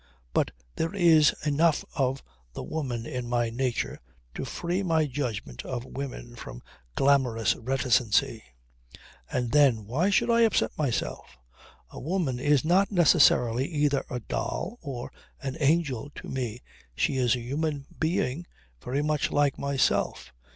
But 0.33 0.49
there 0.77 0.95
is 0.95 1.31
enough 1.45 1.85
of 1.93 2.23
the 2.53 2.63
woman 2.63 3.05
in 3.05 3.29
my 3.29 3.51
nature 3.51 3.99
to 4.33 4.45
free 4.45 4.81
my 4.81 5.05
judgment 5.05 5.63
of 5.63 5.85
women 5.85 6.35
from 6.35 6.63
glamorous 6.95 7.53
reticency. 7.55 8.41
And 9.31 9.51
then, 9.51 9.85
why 9.85 10.09
should 10.09 10.31
I 10.31 10.41
upset 10.41 10.75
myself? 10.75 11.37
A 11.91 11.99
woman 11.99 12.39
is 12.39 12.65
not 12.65 12.91
necessarily 12.91 13.67
either 13.67 14.03
a 14.09 14.19
doll 14.19 14.79
or 14.81 15.11
an 15.39 15.55
angel 15.59 16.09
to 16.15 16.27
me. 16.27 16.63
She 16.95 17.17
is 17.17 17.35
a 17.35 17.39
human 17.39 17.85
being, 17.99 18.47
very 18.81 19.03
much 19.03 19.29
like 19.29 19.59
myself. 19.59 20.33